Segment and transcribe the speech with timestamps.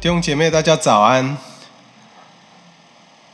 [0.00, 1.36] 弟兄姐妹，大家早安。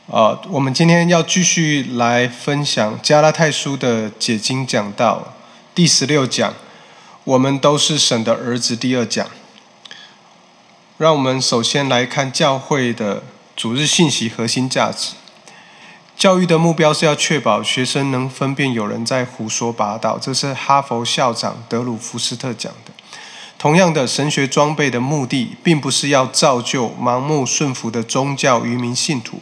[0.07, 5.33] 呃，我们今天要继续来分享加拉太书的解经讲道
[5.73, 6.53] 第十六讲，
[7.23, 8.75] 我们都是神的儿子。
[8.75, 9.25] 第二讲，
[10.97, 13.23] 让我们首先来看教会的
[13.55, 15.13] 主日信息核心价值。
[16.17, 22.91] 教育的目标是要确保学生能分辨有人在胡说八道，这是哈佛校长德鲁福斯特讲的。
[23.57, 29.39] 同样的，神学装备的目的，并不是要造就盲目顺服的宗教愚民信徒。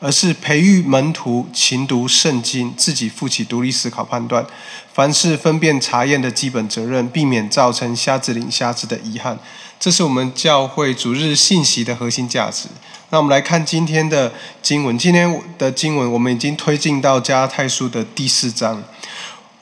[0.00, 4.44] 而是培育门徒勤读圣经，自己负起独立思考判断，
[4.92, 9.38] 凡事分辨查验的基本责任，避免造成瞎子领瞎子的遗憾。
[9.80, 12.68] 这是我们教会主日信息的核心价值。
[13.08, 14.30] 那我们来看今天的
[14.60, 18.82] 经文，今天的经文我们已经推进到加太书的第四章，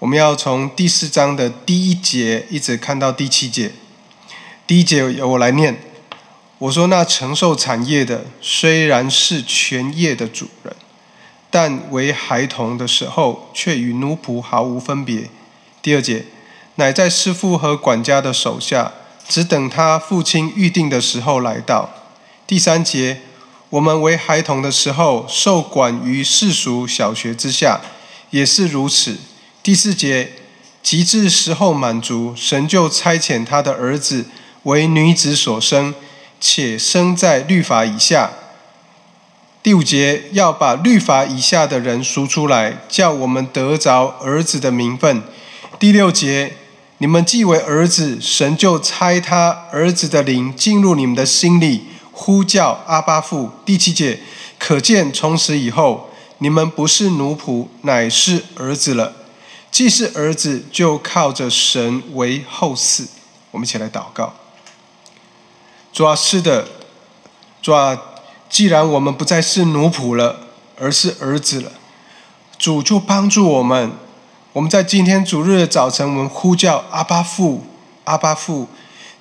[0.00, 3.70] 我们要从第四章的第一节一直看到第七节。
[4.72, 5.76] 第一节由我来念。
[6.56, 10.74] 我说：“那承受产业的虽然是全业的主人，
[11.50, 15.28] 但为孩童的时候，却与奴仆毫无分别。”
[15.82, 16.24] 第二节，
[16.76, 18.90] 乃在师傅和管家的手下，
[19.28, 21.90] 只等他父亲预定的时候来到。
[22.46, 23.20] 第三节，
[23.68, 27.82] 我们为孩童的时候，受管于世俗小学之下，
[28.30, 29.18] 也是如此。
[29.62, 30.32] 第四节，
[30.82, 34.24] 及至时候满足，神就差遣他的儿子
[34.64, 35.94] 为女子所生。
[36.44, 38.32] 且生在律法以下。
[39.62, 45.22] 第五节要把律法以下的人赎出来，叫我们得着儿子的名分。
[45.78, 46.56] 第六节，
[46.98, 53.52] 你们既为儿子，神就差他儿子的灵进入你们的心里，呼叫阿巴父。
[53.64, 54.18] 第七节，
[54.58, 59.12] 可见从此以后，你们不是奴仆，乃是儿子了。
[59.70, 63.06] 既是儿子，就靠着神为后嗣。
[63.52, 64.34] 我们一起来祷告。
[65.92, 66.67] 主啊，是的，
[67.61, 68.01] 主啊，
[68.48, 70.41] 既然我们不再是奴仆了，
[70.80, 71.70] 而是儿子了，
[72.57, 73.92] 主就帮助我们。
[74.55, 77.67] 我们在今天主日的早晨，我们呼叫阿巴父，
[78.05, 78.69] 阿巴父，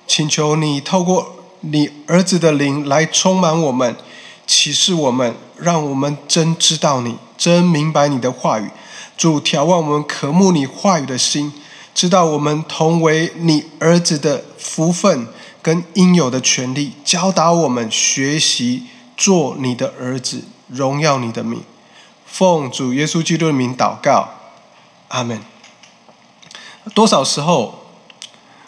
[0.06, 3.94] 请求你透过你儿子的灵来充满我们，
[4.46, 8.70] 启示我们，让我们真知道你，真明白你的话语。
[9.18, 11.52] 主调望我们渴慕你话语的心，
[11.94, 15.26] 知道我们同为你儿子的福分。
[15.62, 21.62] 跟应有的权利，教导我们学习做你的儿子，荣耀你的名，
[22.26, 24.28] 奉主耶稣基督的名祷告，
[25.08, 25.40] 阿门。
[26.94, 27.86] 多少时候，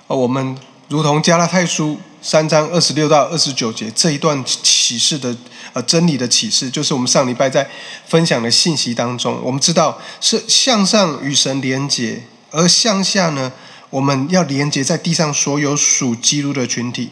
[0.07, 0.57] 我们
[0.89, 5.37] 如同加拉太书三章二十六到二十九节这一段启示的
[5.73, 7.69] 呃真理的启示，就是我们上礼拜在
[8.07, 12.23] 分享的信息当中，我们知道是向上与神连结，
[12.53, 13.51] 而向下呢？
[13.95, 17.11] 我们要连接在地上所有属基督的群体，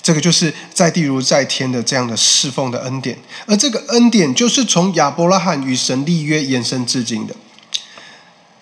[0.00, 7.34] 这个就是在地如在天的这样的侍奉的恩典，而这个恩典就是从亚伯拉罕与神立约延伸至今的。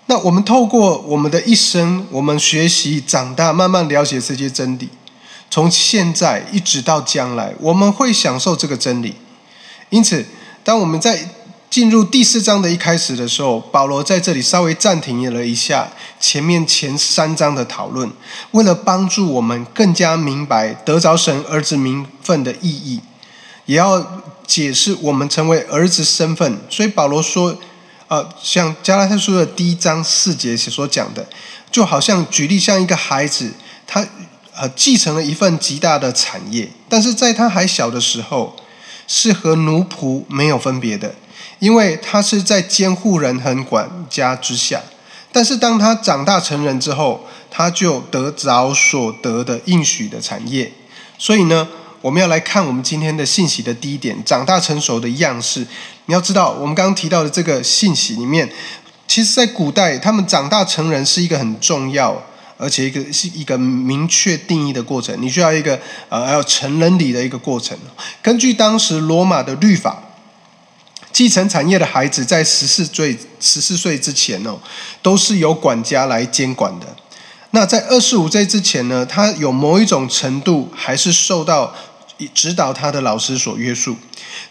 [0.07, 4.89] 那我们透过我们的一生，我们学习长大，慢慢了解这些真理，
[5.51, 9.15] 从现在一直到将来，我们会享受这个真理。
[9.91, 10.25] 因此，
[10.65, 11.29] 当我们在
[11.71, 15.87] 进入第四章的一开始的时候，保罗在这里稍微暂停了一下
[16.19, 18.11] 前面前三章的讨论，
[18.53, 23.01] 为了帮助我们更加明白得着神儿子名分的意义，
[23.67, 26.59] 也要解释我们成为儿子身份。
[26.71, 27.55] 所以保罗说，
[28.09, 31.29] 呃，像加拉太书的第一章四节所讲的，
[31.71, 33.53] 就好像举例像一个孩子，
[33.87, 34.05] 他
[34.55, 38.57] 呃继承了一份极大的产业，但是在他还小的时候，
[39.07, 41.15] 是和奴仆没有分别的。
[41.59, 44.81] 因为他是在监护人和管家之下，
[45.33, 50.73] 但是当他长大成人之后，他就得着所得的应许的产业。
[51.19, 51.67] 所以呢，
[52.01, 55.67] 我们要来看我们今天的信息的第一点：长大成熟的样式。
[56.07, 58.49] 你要知道，我们刚刚提到的这个信息里面，
[59.09, 62.23] 其实在古代，他们长大成人是一个很重要，
[62.57, 65.15] 而且一个是一个明确定义的过程。
[65.21, 65.79] 你需要一个
[66.09, 67.77] 呃要成人礼的一个过程。
[68.23, 70.05] 根据当时罗马的律法。
[71.19, 74.57] 继承产业的孩子在十四岁十四岁之前哦，
[75.03, 76.87] 都是由管家来监管的。
[77.51, 81.75] 那在二十五岁之前呢，他有某一种程度还是受到
[82.33, 83.97] 指导他的老师所约束。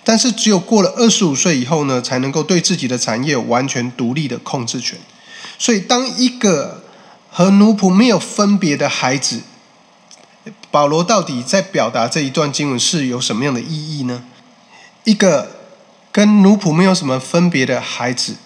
[0.04, 5.00] 但是只有过了二十五岁以后呢，才能够对自己的产业完全独立的控制权。
[5.58, 6.84] 所以，当一个
[7.32, 9.40] 和奴仆没有分别的孩子，
[10.70, 14.26] 保罗到底在表达这一段经文是有什么样的意义呢？
[15.06, 15.56] 一个。
[16.18, 18.38] 跟奴仆没有什么分别的孩子，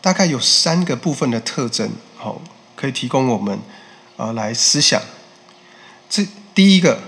[0.00, 2.42] 大概有三个部分的特征，好，
[2.74, 3.56] 可以提供我们
[4.16, 5.00] 呃来思想。
[6.08, 6.98] 这第一个，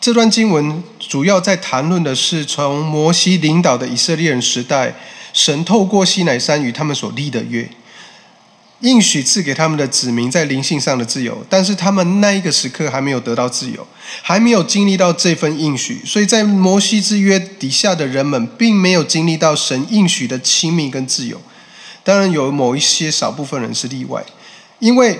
[0.00, 4.96] 这段经文主要在谈论的是从摩西领导的以色列人时代，
[5.32, 7.70] 神透过西乃山与他们所立的约。
[8.84, 13.86] 应许赐给他们的子民在灵性上的自由，但是他们那一个时刻还没有得到自由，
[14.20, 21.40] 还没有经历到这份应许，所以在摩西之约底下的人们，并没有经历到神应许的亲密跟自由。
[22.02, 24.22] 当然有某一些少部分人是例外，
[24.78, 25.18] 因为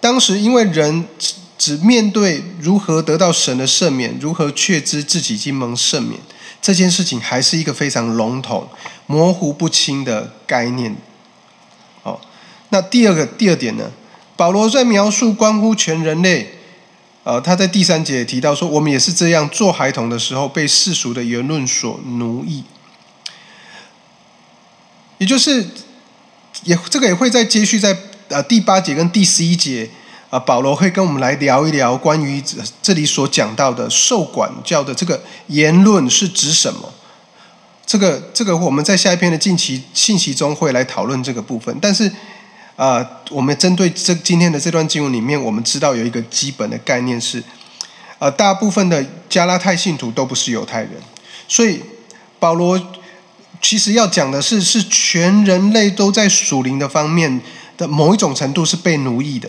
[0.00, 6.18] 当时因为人只只面对如何得到神的赦免，如何确知自己已经蒙赦免
[6.62, 8.66] 这件事情，还是一个非常笼统、
[9.06, 10.96] 模糊不清的概念。
[12.74, 13.88] 那第二个第二点呢？
[14.34, 16.54] 保罗在描述关乎全人类，
[17.22, 22.64] 呃，他在第三节提到说，我们也是这样做孩童的时候，被世俗的言论所奴役。
[25.18, 25.64] 也就是，
[26.64, 29.88] 也这个也会在接续在呃第八节跟第十一节，
[30.30, 32.42] 啊，保罗会跟我们来聊一聊关于
[32.82, 36.92] 这里所讲到的受管教的这个言论是指什么。
[37.86, 42.10] 这个这个我们在下一篇的近期信息中会来讨论这个部分，但是。
[42.76, 47.42] 啊，我们针对这今天的这段经文里面，我们知道有一个基本的概念是，
[48.18, 50.92] 呃，大部分的加拉太信徒都不是犹太人，
[51.46, 51.80] 所以
[52.40, 52.80] 保罗
[53.62, 57.40] 其实要讲的是，是全人类都在属灵的方面
[57.76, 59.48] 的某一种程度是被奴役的，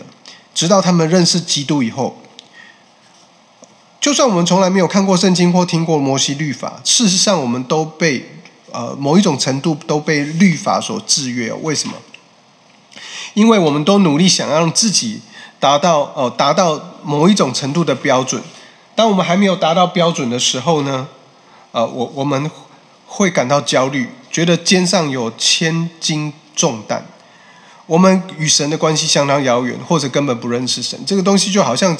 [0.54, 2.22] 直到他们认识基督以后，
[4.00, 8.38] 就算我们从来没有看过圣经或听过摩西律法，事实上我们都被
[8.70, 11.52] 呃某一种程度都被律法所制约。
[11.52, 11.94] 为什么？
[13.36, 15.20] 因为我们都努力想让自己
[15.60, 18.42] 达到哦，达到某一种程度的标准。
[18.94, 21.06] 当我们还没有达到标准的时候呢，
[21.72, 22.50] 呃，我我们
[23.06, 27.06] 会感到焦虑，觉得肩上有千斤重担。
[27.84, 30.98] 我们与神的关系相当遥远，或者根本不认识神。
[31.04, 31.94] 这个东西就好像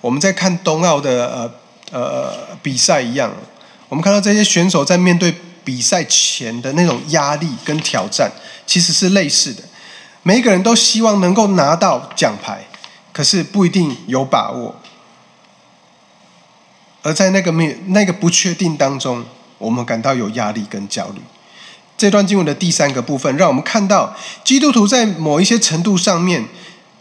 [0.00, 1.52] 我们在看冬奥的
[1.92, 3.32] 呃呃比赛一样，
[3.88, 5.32] 我们看到这些选手在面对
[5.64, 8.28] 比赛前的那种压力跟挑战，
[8.66, 9.62] 其实是类似的。
[10.22, 12.66] 每一个人都希望能够拿到奖牌，
[13.12, 14.76] 可是不一定有把握。
[17.02, 19.24] 而在那个没那个不确定当中，
[19.58, 21.22] 我们感到有压力跟焦虑。
[21.96, 24.14] 这段经文的第三个部分，让我们看到
[24.44, 26.46] 基督徒在某一些程度上面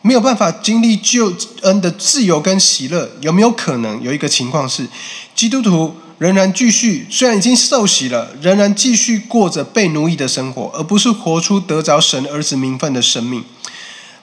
[0.01, 1.33] 没有办法经历救
[1.63, 3.09] 恩的自由跟喜乐。
[3.21, 4.87] 有没有可能有一个情况是，
[5.35, 5.95] 基督徒？
[6.19, 13.43] 仍然继续，虽然已经受洗了，仍然继续过着被奴役的生活，而不是活出得着神儿子名分的生命。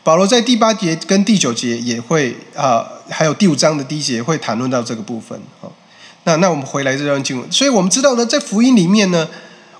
[0.04, 5.40] 保罗在第八节跟第九节也会啊，还有第五章的第一节会谈论到这个部分。
[5.58, 5.72] 好，
[6.24, 9.26] 那那我们回来这段经文，所以我们知道呢，在福音里面呢，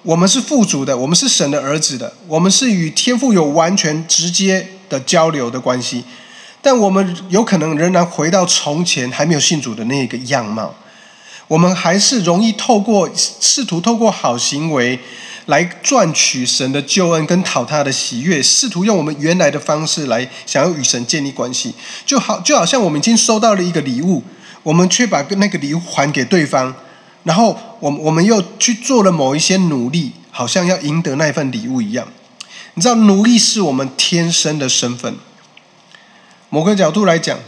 [0.02, 6.02] 我们是富足的，我们是神的儿子的，我们是与天父有完全直接的交流的关系，
[6.62, 10.74] 但我们有可能仍然回到从前还没有信主的那个样貌。
[11.48, 14.98] 我们还是容易透过试图透过好行为
[15.46, 21.72] 来赚取神的救恩跟讨他的喜悦，试图用我们原来的方式来想要与神建立关系，
[22.04, 24.24] 就好就好像我们已经收到了一个礼物，
[24.64, 26.74] 我们却把那个礼物还给对方，
[27.22, 32.08] 然后我我们又去做了某一些努力，好像要赢得那份礼物一样。
[32.74, 35.14] 你知道，奴隶是我们天生的身份。
[36.50, 37.38] 某个角度来讲，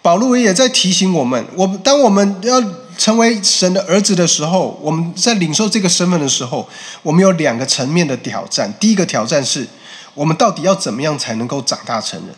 [0.00, 2.62] 保罗也在提醒我们：我当我们要。
[3.00, 6.68] 成为神的儿子的时候，我们在领受这个身份的时候，
[7.02, 8.70] 我们有两个层面的挑战。
[8.78, 9.66] 第一个挑战是，
[10.12, 12.34] 我们到底要怎么样才能够长大成人？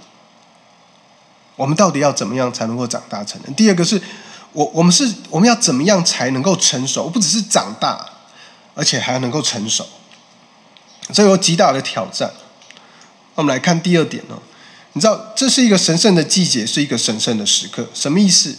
[1.56, 3.52] 我们到底要怎么样才能够长大成人？
[3.56, 4.00] 第二个是，
[4.52, 7.10] 我我们是我们要怎么样才能够成熟？
[7.10, 8.10] 不只是长大，
[8.76, 9.84] 而且还能够成熟。
[11.12, 12.32] 这有极大的挑战。
[13.34, 14.38] 那我们来看第二点呢？
[14.92, 17.88] 你知道，这是一个神圣的季节，是一个神圣的时刻。
[17.92, 18.56] 什么意思？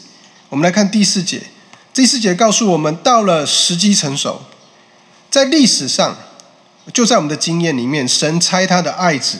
[0.50, 1.42] 我们来看第四节。
[1.94, 4.42] 第四节告诉我们，到了时机成熟，
[5.30, 6.18] 在历史上，
[6.92, 9.38] 就在我们的经验里面，神差他的爱子，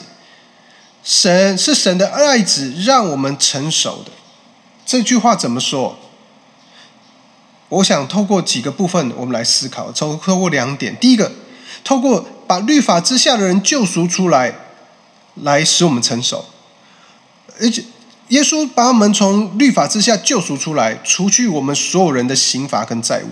[1.04, 4.12] 神是神的爱子，让我们成熟的。
[4.86, 5.98] 这句话怎么说？
[7.70, 9.92] 我想透过几个部分，我们来思考。
[9.92, 11.32] 透透过两点，第一个，
[11.84, 14.54] 透过把律法之下的人救赎出来，
[15.42, 16.46] 来使我们成熟，
[17.60, 17.84] 而且。
[18.34, 23.30] 耶稣把我们从律法之下救赎出来，除去我们所有人的刑罚跟债务。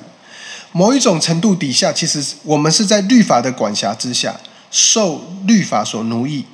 [0.73, 4.39] 某一种程度底下，其实我们是在律法的管辖之下，
[4.69, 6.45] 受律法所奴役。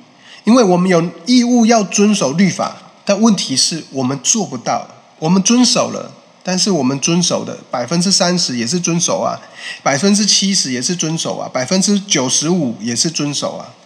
[0.44, 2.74] 因为我们有义务要遵守律法，
[3.04, 4.88] 但问题是我们做不到。
[5.18, 6.10] 我们遵守了，
[6.42, 9.38] 但是我们遵守的百分之三十也是遵守啊，
[9.82, 13.76] 百分之七十也是遵守啊，百分之九十五也是遵守啊。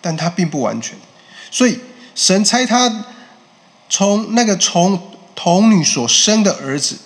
[0.00, 0.98] 但它并不完全，
[1.48, 1.78] 所以。
[2.12, 3.06] 神猜他
[3.90, 4.98] 从那个从
[5.34, 6.96] 童女所生的儿子，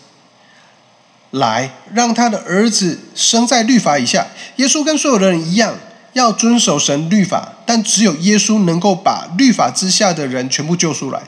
[1.31, 4.29] 来让他的儿子生在律法以下。
[4.57, 5.77] 耶稣跟所有的人一样，
[6.13, 11.23] 要遵守神律法，但只有耶稣能够把律法之下的人全部救出来。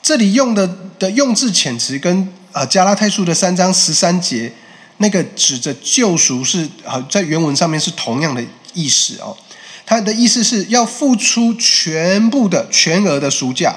[0.00, 4.52] 这里用的的用字遣词跟啊加拉太书的三章十三节
[4.98, 8.42] 那个指着救赎是啊在原文上面是同样的
[8.72, 9.36] 意思哦。
[9.84, 13.76] 他的意思是要付出全部的全额的赎价，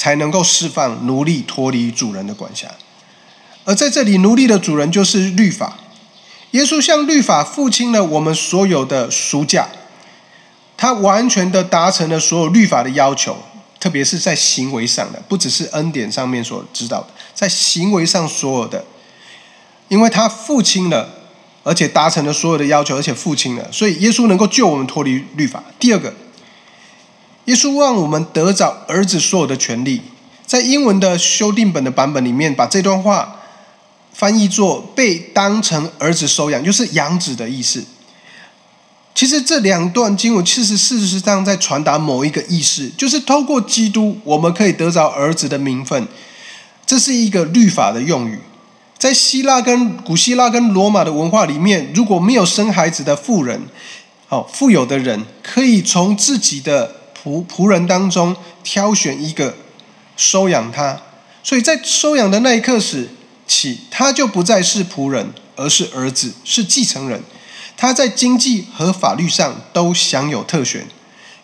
[0.00, 2.66] 才能够释放奴隶脱离主人的管辖。
[3.66, 5.76] 而在这里，奴隶的主人就是律法。
[6.52, 9.68] 耶稣向律法付清了我们所有的赎价，
[10.74, 13.36] 他完全的达成了所有律法的要求，
[13.78, 18.82] 特别是在行为上的，不只是恩典上面所知道的，在行为上所有的，
[19.88, 21.16] 因为他付清了。
[21.62, 25.62] 而且达成了所有的要求，而且付清了，所以耶稣能够救我们脱离律法。
[25.78, 26.10] 第二个，
[27.46, 30.02] 耶稣让我们得着儿子所有的权利。
[30.46, 33.40] 在英文的修订本的版本里面，把这段话
[34.12, 37.84] 翻译作“被当成儿子收养”，就是养子的意思。
[39.14, 46.08] 其实这两段经文其实事实上在传达某一个意思，就是透过基督，我们可以得着儿子的名分。
[46.86, 48.38] 这是一个律法的用语。
[48.98, 53.62] 在希腊跟古希腊跟罗马的文化里面，如果没有生孩子的富人，
[54.28, 59.56] 哦，富有的人可以从自己的仆仆人当中挑选一个
[60.16, 61.00] 收养他，
[61.42, 63.08] 所以在收养的那一刻时
[63.46, 67.22] 起，他就不再是仆人，而是儿子，是继承人。
[67.76, 70.86] 他在经济和法律上都享有特权，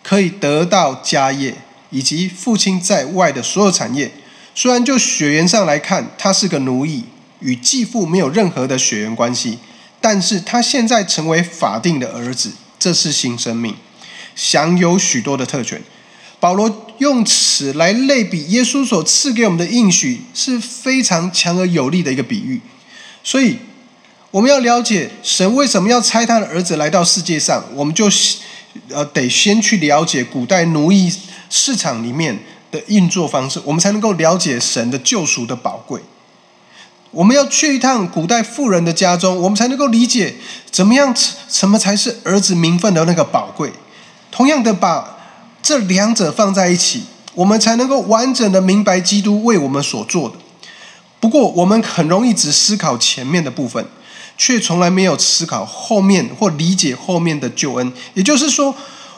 [0.03, 1.55] 可以得到家业
[1.89, 4.11] 以及父亲在外的所有产业。
[4.53, 7.03] 虽然就血缘上来看，他是个奴役。
[7.39, 9.59] 与继父没有任何的血缘关系，
[10.01, 13.75] 但是他现在成为法定的儿子，这是新生命，
[14.37, 15.83] 享有许多的特权。
[16.39, 22.61] 保罗用此来类比耶稣所赐给我们的应许，是非常强而有力的一个比喻。
[23.23, 23.57] 所以，
[24.29, 28.07] 我们要了解神为什么要差他的儿子来到世界上，我们就
[28.89, 31.11] 呃得先去了解古代奴役
[31.49, 32.37] 市场里面
[32.71, 35.99] 的运作方式，我们才能够了解神的救赎的宝贵。
[37.09, 40.35] 我们要去一趟古代富人的家中，我们才能够理解
[40.69, 41.11] 怎么样
[41.49, 43.71] 什么才是儿子名分的那个宝贵。
[44.31, 45.17] 同样的，把
[45.61, 47.03] 这两者放在一起，
[47.33, 50.35] 我们才能够完整的明白基督为我们所做的。
[51.19, 53.85] 不过，我们很容易只思考前面的部分，
[54.37, 57.91] 却从来没有思考后面或理解后面的救恩。
[58.13, 58.75] 也就是说，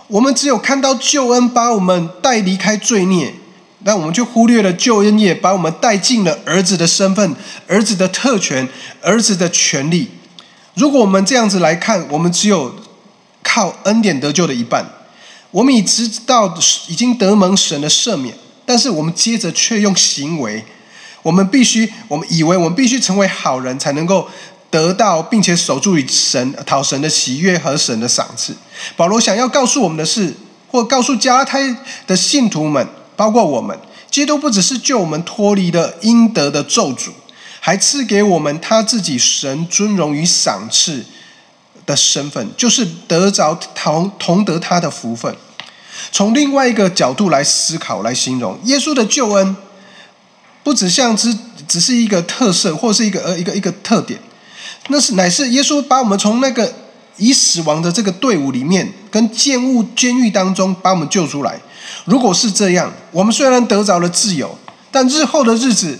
[0.07, 3.35] 我们只有看到救恩把我们带离开罪孽。
[3.83, 7.35] 那我们就忽略了救恩业，把我们带进了儿子的身份、
[7.67, 8.67] 儿子的特权、
[9.01, 10.09] 儿子的权利。
[10.73, 12.75] 如果我们这样子来看，我们只有
[13.41, 14.85] 靠恩典得救的一半。
[15.51, 16.53] 我们已知道
[16.87, 20.63] 已经得蒙神的赦免，但是我们接着却用行为，
[21.23, 24.27] 我们必须，我们以为我们必须成为好人才能够
[24.69, 28.55] 得到，并且守住与神讨神的喜悦和神的赏赐。
[28.95, 30.35] 保罗想要告诉我们的是，
[30.67, 31.75] 或告诉加拉太
[32.05, 32.87] 的信徒们。
[33.15, 33.77] 包括我们，
[34.09, 37.09] 基督不只是救我们脱离了应得的咒诅，
[37.59, 41.03] 还赐给我们他自己神尊荣与赏赐
[41.89, 45.35] 的身份，就是得着同同得他的福分。
[46.11, 49.55] 从另外一个角度来思考、来形容，耶稣的救恩，
[50.63, 51.35] 不只像只
[51.67, 54.19] 只是一个特色，或是一个呃一个一个特点，
[54.89, 56.71] 那是乃是耶稣把我们从那个
[57.17, 61.59] 已死亡的这个队伍里面，跟监物监狱当中把我们救出来。
[62.05, 64.55] 如果是这样，我们虽然得着了自由，
[64.91, 65.97] 但日后的日子，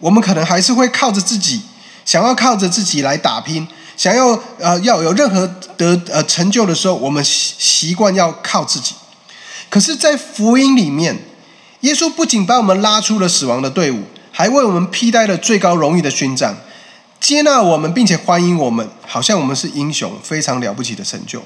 [0.00, 1.62] 我们可能还是会靠着自己，
[2.04, 3.66] 想要靠着自己来打拼，
[3.98, 5.44] 想要呃要有任何
[5.76, 8.94] 得呃成就的时候，我们习习惯要靠自己。
[9.68, 11.18] 可是，在福音里面，
[11.80, 16.56] 耶稣不仅把我们拉出了死亡的队伍，还为我们披戴了最高荣誉的勋章，
[17.20, 21.42] 接纳我们，并且欢迎我们，好像我们是英雄，非常了不起的成就。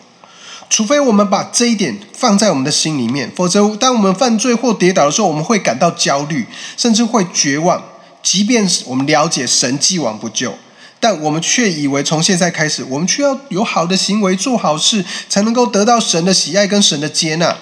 [0.69, 7.83] 除非我们把这一点放在我们的心里面，否则当我们犯罪或跌倒的时候，我们会感到焦虑，甚至会绝望。
[8.23, 10.55] 即便是我们了解神既往不咎，
[11.03, 17.59] 但我们却以为从现在开始，我们却要有好的行为、做好事，才能够得到神的喜爱跟神的接纳。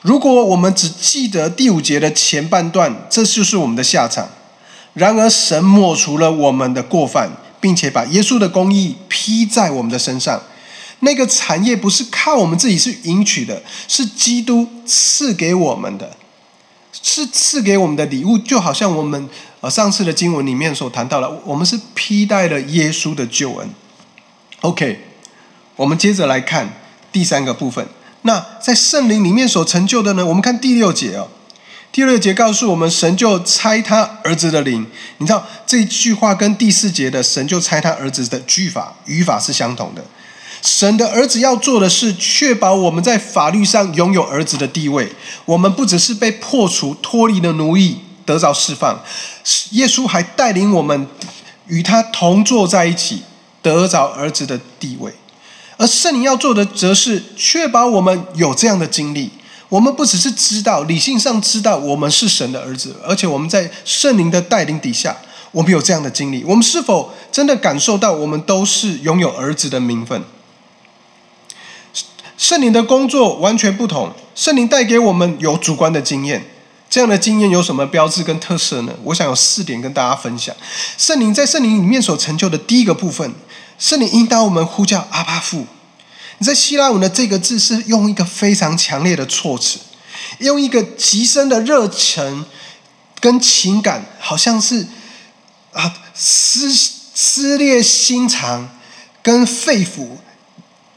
[0.00, 4.28] 如果我们只记得第五节的前半段，这就是我们的下场。
[4.94, 10.42] 然而，神抹除了我们的过犯，并且把耶稣的公义披在我们的身上。
[11.04, 16.16] 那个产业不是靠我们自己去赢取的，是基督赐给我们的，
[17.00, 18.36] 是赐给我们的礼物。
[18.36, 19.28] 就好像我们
[19.62, 23.70] 呃上次的经文里面所谈到了，我们是披戴了耶稣的救恩。
[24.60, 25.00] OK，
[25.76, 26.74] 我们接着来看
[27.10, 27.86] 第三个部分。
[28.22, 30.26] 那在圣灵里面所成就的呢？
[30.26, 31.28] 我们看第六节哦，
[31.90, 34.86] 第六节告诉我们，神就猜他儿子的灵。
[35.18, 40.04] 你知道这句话跟第四节的神就猜他儿子的句法语法是相同的。
[40.60, 45.12] 神的儿子要做的是确保我们在法律上拥有儿子的地位。
[45.44, 49.02] 我们不只是被破除、脱离了奴役，得着释放，
[49.70, 51.06] 耶稣还带领我们
[51.66, 53.22] 与他同坐在一起，
[53.60, 55.12] 得着儿子的地位。
[55.76, 59.30] 而圣灵要做的，则是确保我们有这样的经历。
[59.68, 65.16] 我们不只是知道理性上知道我们是神的儿子，而且我们在圣灵的带领底下，
[65.50, 66.44] 我们有这样的经历。
[66.44, 70.22] 我们是否真的感受到我们都是拥有儿子的名分？
[72.36, 74.12] 圣灵的工作完全不同。
[74.34, 76.44] 圣灵带给我们有主观的经验，
[76.92, 78.92] 这样的经验有什么标志跟特色呢？
[79.02, 80.54] 我想有四点跟大家分享。
[80.98, 83.34] 圣灵在圣灵里面所成就的第一个部分，
[83.78, 85.66] 圣灵引导我们呼叫阿巴父。
[86.36, 89.78] 你在希腊文的这个字是用一个非常强烈的措辞，
[90.40, 92.44] 用一个极深的热忱
[93.20, 94.86] 跟情感，好像是
[95.72, 96.70] 啊撕
[97.14, 98.68] 撕裂心肠
[99.22, 100.18] 跟肺腑，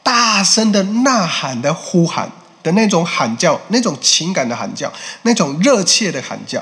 [0.03, 2.29] 大声的呐喊的呼喊
[2.65, 4.91] 的那种喊叫，那种情感的喊叫，
[5.21, 6.61] 那种热切的喊叫。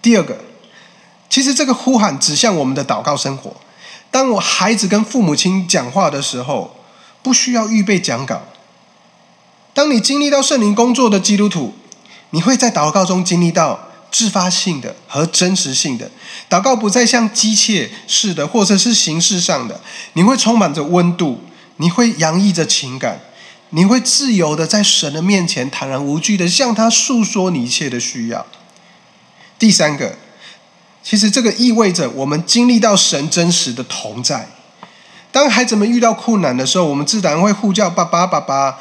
[0.00, 0.38] 第二个，
[1.28, 3.54] 其实这个呼喊指向我们的祷告生活。
[4.10, 6.76] 当我孩子跟父母亲讲话的时候。
[7.24, 8.42] 不需要预备讲稿。
[9.72, 11.72] 当你经历到圣灵工作的基督徒，
[12.30, 13.78] 你会在祷告中经历到
[14.10, 16.10] 自发性的和真实性的
[16.50, 19.80] 祷告，不再像机械式的或者是形式上的。
[20.14, 21.40] 你会充满着温度，
[21.76, 23.20] 你会洋溢着情感，
[23.74, 28.46] 你会自由的在神的面前坦然无惧的向他诉说你一切的需要。
[29.58, 30.16] 第三个，
[31.02, 34.48] 其实这个意味着我们经历到神真实的同在。
[35.30, 38.78] 当孩子们遇到困难的时候，我们自然会呼叫爸爸爸爸；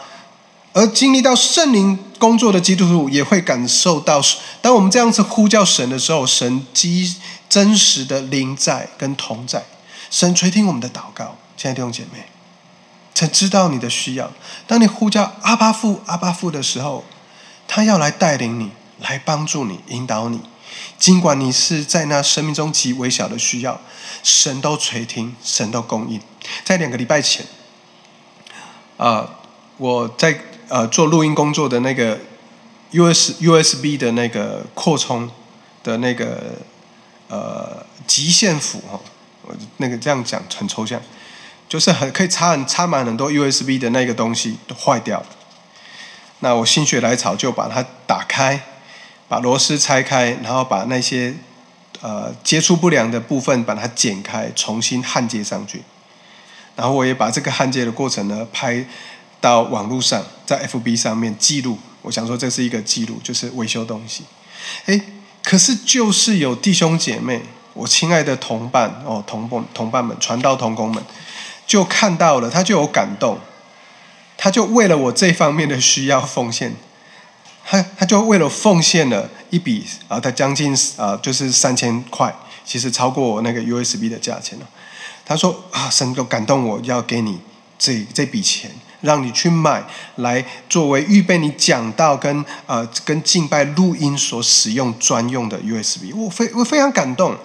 [0.74, 4.22] 而经历到圣灵工作的基督徒也会感受到，
[4.62, 7.16] 当我们这样子呼叫神的时候，神基
[7.48, 9.64] 真实的灵在跟同在，
[10.10, 11.38] 神垂听我们的祷告。
[11.56, 12.26] 亲爱的弟兄姐妹，
[13.14, 14.32] 才知道你的需要。
[14.68, 17.04] 当你呼叫阿巴父阿巴父的时候，
[17.68, 20.42] 他要来带领你，来帮助你，引导你。
[20.98, 23.82] 尽管你是在那生命中极微小的需要，
[24.24, 26.22] 神都垂听，神都供应。
[26.64, 27.46] 在两个礼拜前，
[28.98, 29.28] 啊，
[29.78, 32.20] 我在呃做录音工作的那个
[32.92, 35.30] U S U S B 的那个扩充
[35.84, 36.54] 的那个
[37.28, 39.00] 呃极限符哈，
[39.42, 41.02] 我那个这样讲很抽象，
[41.72, 45.26] 就是很可以插很插满很多 U S B 的那个东西都坏掉了。
[46.40, 48.62] 那我心血来潮就把它打开。
[49.30, 51.34] 把螺丝拆开，然后把那些
[52.02, 55.82] 呃接触不良的部分把它剪开，重新焊接上去。
[56.76, 58.86] 然后我也把这个焊接的过程呢拍
[59.40, 61.80] 到网络上，在 FB 上面记录。
[62.02, 64.26] 我想说这是一个记录，就是维修东西。
[64.88, 65.00] 哎，
[65.42, 67.42] 可是就是有弟兄姐妹，
[67.74, 71.02] 我亲爱的同伴哦，同伴同伴们，传道同工们，
[71.72, 73.40] 就看到了，他就有感动，
[74.36, 76.76] 他就为了我这方面的需要奉献。
[77.64, 84.68] 他他就为了奉献了一笔啊，他将近啊就是三千块，其实超过我那个 USB 的价钱了。
[85.26, 87.40] 他说啊，神就感动我要给你
[87.80, 89.82] 这这笔钱，让你去买
[90.18, 96.14] 来作为预备你讲道跟呃跟敬拜录音所使用专用的 USB。
[96.14, 97.38] 我非我非常感动。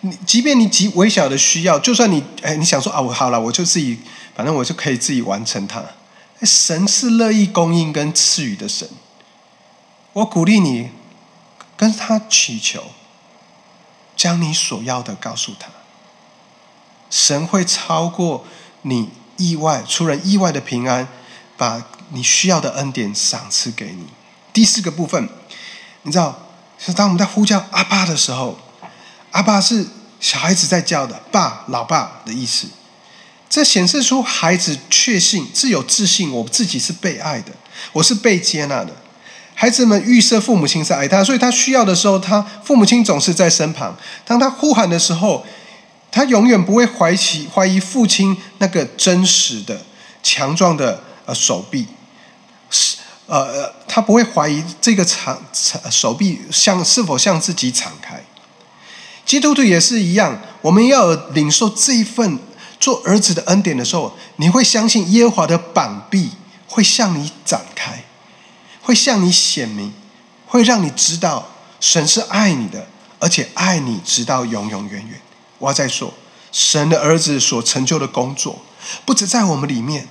[0.00, 3.98] 你即便你极微小的需要，就算你哎你想说啊我好了，我就自己
[4.34, 5.82] 反正我就可以自己完成它。
[6.42, 8.88] 神是乐意供应跟赐予的神。
[10.14, 10.90] 我鼓励你
[11.76, 12.84] 跟他祈求，
[14.16, 15.68] 将你所要的告诉他。
[17.08, 18.44] 神会超过
[18.82, 21.08] 你意外出人意外的平安，
[21.56, 24.06] 把你需要的恩典赏赐给你。
[24.52, 25.28] 第四个部分，
[26.02, 28.58] 你知道，是当我们在呼叫阿爸的时候，
[29.32, 29.86] 阿爸是
[30.20, 32.68] 小孩子在叫的，爸、老爸的意思。
[33.50, 37.52] 这显示出孩子确信、自有自信，我自己是被爱的，
[37.92, 38.96] 我是被接纳的。
[39.54, 43.94] 孩子们预设父母亲是爱他，所以他需要的时候，他父母亲总是在身旁。
[44.24, 45.44] 当他呼喊的时候，
[46.10, 49.82] 他永远不会怀疑怀疑父亲那个真实的、
[50.22, 51.86] 强壮的呃手臂，
[52.70, 55.42] 是呃呃，他不会怀疑这个长
[55.90, 58.24] 手臂向是否向自己敞开。
[59.24, 62.38] 基督徒也是一样，我们要领受这一份
[62.78, 66.30] 做儿子的恩典的时候，你会相信耶和华的膀臂
[66.66, 68.04] 会向你展开。
[68.84, 69.92] 会向你显明，
[70.44, 72.88] 会让你知道神是爱你的，
[73.20, 75.20] 而且爱你直到永永远远。
[75.58, 76.12] 我要再说，
[76.50, 78.60] 神的儿子所成就的工作，
[79.04, 80.08] 不止在我们里面，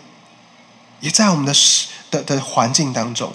[1.02, 1.54] 也在我们的
[2.10, 3.34] 的的环境当中。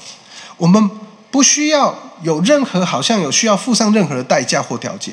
[0.56, 0.90] 我们
[1.30, 5.12] 不需要有任何好像有需要付上任何的代价或条件。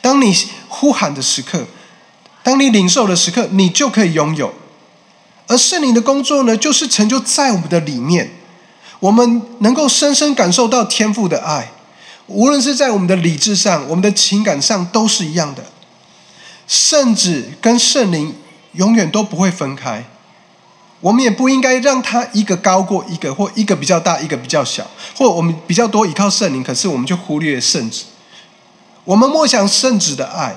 [0.00, 0.34] 当你
[0.68, 1.66] 呼喊的时刻，
[2.42, 4.52] 当你领受的时刻，你就可以拥有。
[5.46, 8.30] 而圣灵的工作呢，就是成就在我们的里面，
[9.00, 11.72] 我们能够深深感受到天父的爱，
[12.26, 15.64] 无论是在我们的理智上、我们的情感上，都是一样的。
[16.66, 18.34] 圣子跟圣灵
[18.72, 20.06] 永远都不会分开，
[21.00, 28.04] 我们也不应该让他一个高过一个，或一个比较大，一个比较小，或我们比较多依靠圣灵，可是我们就忽略圣子。
[29.04, 30.56] 我们默想圣子的爱，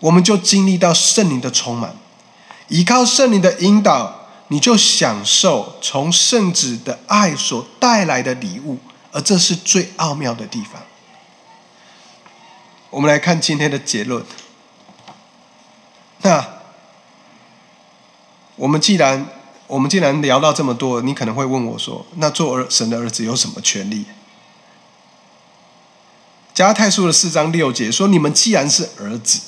[0.00, 1.96] 我们就经历到圣灵的充满。
[2.68, 8.78] 依靠圣灵的引导，你就享受从圣子的爱所带来的礼物，
[9.12, 10.82] 而这是最奥妙的地方。
[12.88, 14.24] 我们来看今天的结论。
[16.22, 16.42] 那
[18.56, 19.26] 我们既然
[19.66, 24.06] 我们既然聊到这么多，你可能会问我说：“那做儿神的儿子有什么权利？”
[26.54, 29.40] 加太书的四章六节说：“你们既然是儿子，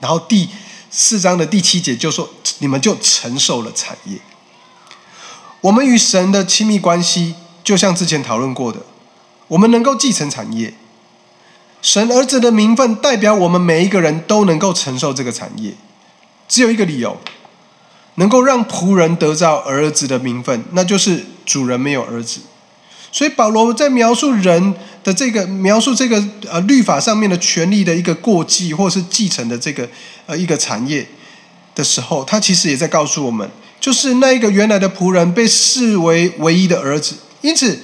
[0.00, 0.48] 然后第。”
[0.88, 4.18] 四章的第七节就说：“你们就承受了产业。”
[5.60, 8.78] 我们与神的亲密关系，就像之前讨论过的，
[9.48, 10.72] 我们能够继承产业。
[11.82, 15.74] 神儿子的名分代表我们每一个人都能够承受这个产业。
[16.48, 17.20] 只有一个理由，
[18.14, 22.40] 能够让仆人得到儿子的名分，那就是主人没有儿子。
[23.12, 29.88] 所以保罗在描述人的这个描述这个呃律法上面的权利的一个过继或是继承的这个
[30.26, 31.06] 呃一个产业
[31.74, 33.48] 的时候，他其实也在告诉我们，
[33.80, 37.16] 就是那一个原来的仆人被视为唯一的儿子。
[37.42, 37.78] 因此，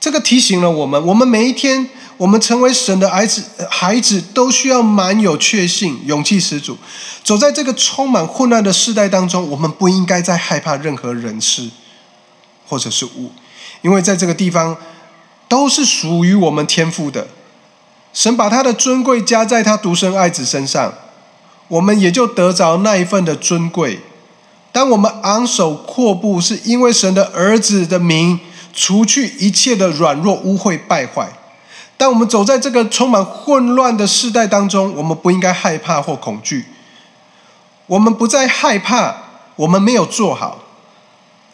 [0.00, 6.76] 这个提醒了我们：我们每一天，我们成为神的孩子，孩子都需要满有确信、勇气十足，
[7.22, 9.48] 走在这个充满混乱的时代当中。
[9.48, 11.70] 我们不应该再害怕任何人事
[12.66, 13.30] 或者是物。
[13.82, 14.76] 因为在这个地方，
[15.48, 17.28] 都是属于我们天赋的。
[18.12, 20.92] 神把他的尊贵加在他独生爱子身上，
[21.68, 24.00] 我们也就得着那一份的尊贵。
[24.70, 28.40] 当我们昂首阔步，是因为神的儿子的名，
[28.72, 31.28] 除去一切的软弱、污秽、败坏。
[31.98, 36.64] 当我们走在这个充满混乱的时代当中，我们不应该害怕或恐惧。
[37.86, 39.14] 我们不再害怕，
[39.56, 40.61] 我们没有做好。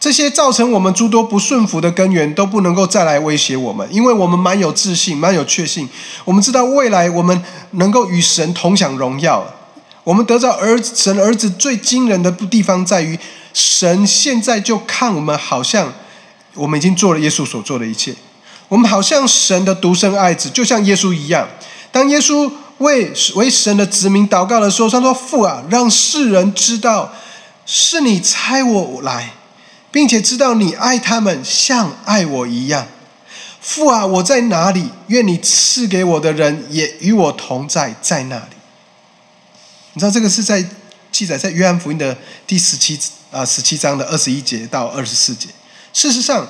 [0.00, 5.88] 这些造成我们诸多不顺服的根源都不能够再来威胁我们，因为我们蛮有自信、蛮有确信。
[6.24, 9.44] 我们知道未来我们能够与神同享荣耀。
[10.04, 13.18] 我们得到儿子神儿子最惊人的地方在于，
[13.52, 15.92] 神现在就看我们好像
[16.54, 18.14] 我们已经做了耶稣所做的一切。
[18.68, 21.48] 我们好像神的独生爱子，就像耶稣一样。
[21.90, 27.12] 当耶稣为为神的子民祷告的时候，他说：“父啊，让世人知道
[27.66, 29.32] 是你差我来。”
[29.90, 32.86] 并且知道你爱他们像爱我一样，
[33.60, 34.90] 父啊，我在哪里？
[35.06, 38.56] 愿你赐给我的人也与我同在，在那里。
[39.94, 40.64] 你知道这个是在
[41.10, 42.98] 记载在约翰福音的第十七
[43.30, 45.48] 啊十七章的二十一节到二十四节。
[45.92, 46.46] 事实上，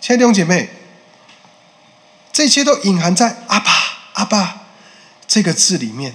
[0.00, 0.68] 亲爱的弟兄姐妹，
[2.32, 3.72] 这一切都隐含在“阿爸
[4.14, 4.62] 阿爸”
[5.26, 6.14] 这个字里面。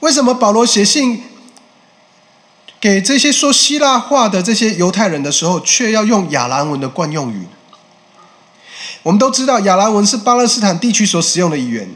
[0.00, 1.22] 为什么保罗写信？
[2.80, 7.46] 给这些说希腊话的这些犹太人的时候，却要用亚兰文的惯用语。
[9.02, 11.94] 我们都知道，亚兰文是巴勒斯坦地区所使用的语言，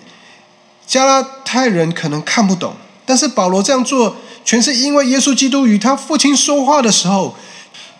[0.86, 2.76] 加拉太人可能看不懂。
[3.06, 7.34] 但是保罗这样做，全是因为耶稣基督与他父亲说话的时候，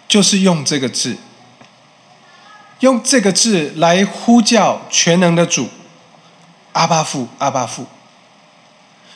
[0.07, 1.16] 就是用这个字，
[2.81, 5.68] 用这个字来呼叫全能的主
[6.73, 7.87] 阿巴父，阿巴父。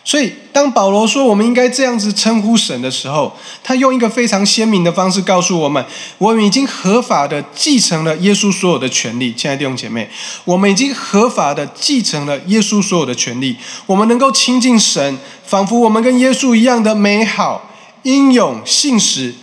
[0.08, 5.84] 所以，当保罗说我们应该这样子称呼神的时候，他用一个非常鲜明的方式告诉我们：
[6.16, 9.34] 我们已经合法的继承了耶稣所有的权利。
[9.34, 10.08] 亲爱的弟兄姐妹，
[10.46, 13.54] 我们已经合法的继承了耶稣所有的权利。
[13.84, 17.70] 我们能够亲近神，仿佛我们跟耶稣一样的美好、
[18.04, 19.34] 英勇、信实，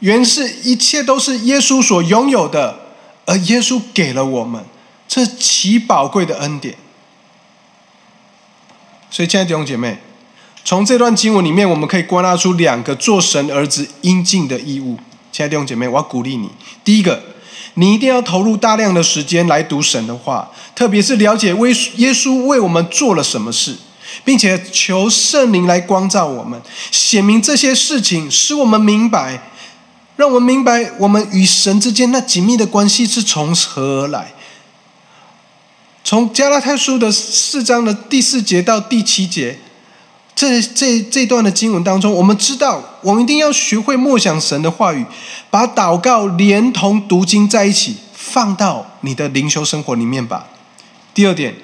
[0.00, 2.78] 原是一切都是耶稣所拥有的，
[3.24, 4.62] 而耶稣给了我们
[5.08, 6.74] 这极宝贵的恩典。
[9.10, 9.96] 所以，亲爱的弟兄姐妹。
[10.62, 14.96] 从这段经文里面，我们可以归纳出两个做神儿子应尽的义务。
[15.32, 16.48] 亲爱的弟兄姐妹，我要鼓励你：
[16.84, 17.22] 第一个，
[17.74, 23.76] 你一定要投入大量的时间来读神的话，特别是了解为耶稣为我们做了什么事，
[24.24, 29.50] 并且求圣灵来光照我们，显明这些事情，使我们明白，
[30.16, 34.34] 让我们明白我们与神之间那紧密的关系是从何而来。
[36.04, 39.58] 从加拉太书的四章的第四节到第七节。
[40.40, 45.04] 这这这段的经文当中，我们知道，我们一定要学会默想神的话语，
[45.50, 50.46] 把祷告连同读经在一起，放到你的灵修生活里面吧。
[51.12, 51.54] 第二点，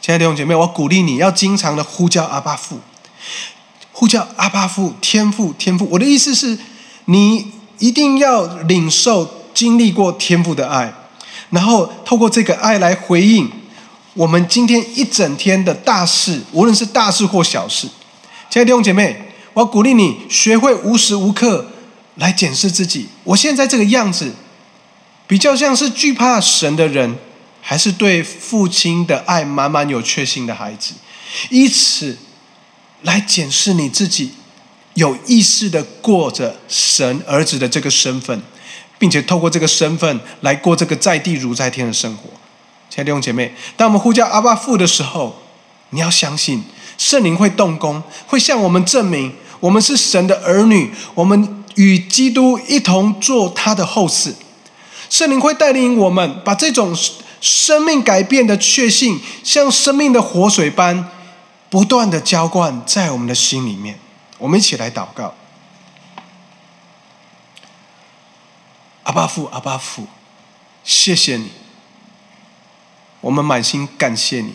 [0.00, 2.80] 亲爱的弟兄姐妹，我鼓励你要经常的呼叫阿巴父，
[3.92, 5.86] 呼叫阿巴父，天父，天父。
[5.92, 6.58] 我的意思是，
[7.04, 10.92] 你一定要领受、经历过天父的爱，
[11.50, 13.48] 然后透过这个爱来回应
[14.14, 17.86] 我们今天一整天的大事，无论是大事或小事。
[18.50, 19.16] 亲爱的弟兄姐妹，
[19.52, 21.70] 我鼓励你学会无时无刻
[22.16, 24.34] 来检视自己，我现在这个样子。
[25.28, 27.16] 比较像是惧怕神的人，
[27.62, 30.94] 还是对父亲的爱满满有确信的孩子，
[31.50, 32.18] 以此
[33.02, 34.32] 来检视你自己，
[34.94, 38.42] 有意识的过着神儿子的这个身份，
[38.98, 42.24] 并且透过这个身份来过这个在地如在天的生活。
[42.88, 45.40] 亲爱的弟兄姐妹，当我们呼叫阿爸父的时候，
[45.90, 46.64] 你要相信
[47.00, 54.34] 圣灵会动工，会向我们证明我们是神的儿女，我们与基督一同做他的后嗣。
[55.08, 56.94] 圣灵会带领我们，把这种
[57.40, 61.08] 生命改变的确信，像生命的活水般，
[61.70, 63.98] 不断的浇灌在我们的心里面。
[64.36, 65.32] 我们一起来祷告：
[69.04, 70.06] 阿巴父，阿巴父，
[70.84, 71.50] 谢谢你，
[73.22, 74.52] 我们满心感谢你。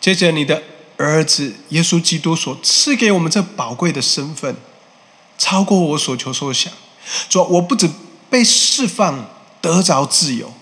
[0.00, 0.62] 接着，你的
[0.96, 4.56] 儿子耶稣基督所赐给我们这宝贵的身份，
[5.38, 6.72] 超过我所求所想。
[7.28, 7.90] 主，我不止
[8.30, 9.30] 被释放。
[9.62, 10.52] 得着自由，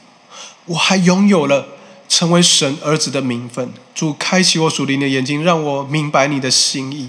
[0.64, 1.74] 我还拥有了
[2.14, 3.68] 成为神儿子的名分。
[3.92, 7.09] 主开启我属灵的眼睛，让我明白你的心意。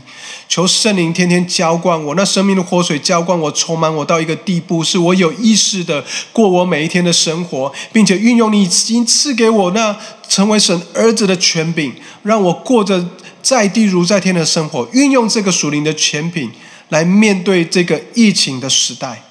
[0.50, 9.96] 求圣灵天天浇灌我，那生命的活水浇灌我，充满我到一个地步，是我有意识的过我每一天的生活，并且运用你已经赐给我那
[10.28, 13.08] 成为神儿子的权柄，让我过着
[13.44, 14.90] 在地如在天的生活。
[14.92, 16.52] 运用这个属灵的权柄
[16.90, 19.22] 来面对这个疫情的时代。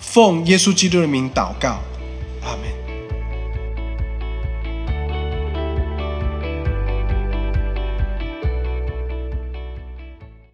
[0.00, 1.80] 奉耶稣基督的名祷告，
[2.42, 2.75] 阿门。